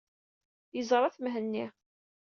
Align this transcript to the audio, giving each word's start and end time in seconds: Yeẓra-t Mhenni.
Yeẓra-t 0.75 1.17
Mhenni. 1.23 1.65